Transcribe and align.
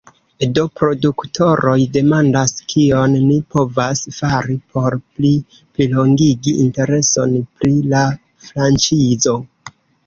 Do 0.57 0.61
produktoroj 0.77 1.75
demandas; 1.97 2.55
kion 2.73 3.19
ni 3.27 3.37
povas 3.57 4.03
fari 4.17 4.57
por 4.73 4.99
pli 5.05 5.35
plilongigi 5.59 6.59
intereson 6.67 7.41
pri 7.55 7.77
la 7.95 8.05
franĉizo? 8.51 9.41